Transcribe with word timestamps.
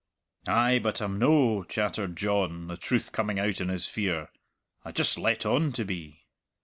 "Ay, 0.47 0.79
but 0.81 0.99
I'm 0.99 1.19
no," 1.19 1.61
chattered 1.63 2.17
John, 2.17 2.65
the 2.65 2.75
truth 2.75 3.11
coming 3.11 3.37
out 3.37 3.61
in 3.61 3.69
his 3.69 3.85
fear. 3.87 4.31
"I 4.83 4.91
just 4.91 5.15
let 5.19 5.45
on 5.45 5.73
to 5.73 5.85
be." 5.85 6.25